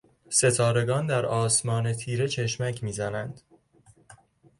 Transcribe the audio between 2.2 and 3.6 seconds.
چشمک میزدند.